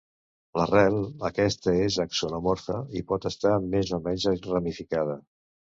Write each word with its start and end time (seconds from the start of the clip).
La 0.59 0.63
rel, 0.69 0.95
aquesta 1.29 1.75
és 1.89 1.99
axonomorfa 2.05 2.81
i 3.03 3.07
pot 3.13 3.31
estar 3.35 3.55
més 3.71 3.97
o 4.01 4.05
menys 4.11 4.31
ramificada. 4.53 5.25